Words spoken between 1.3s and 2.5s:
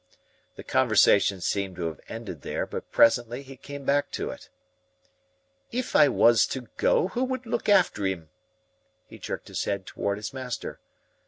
seemed to have ended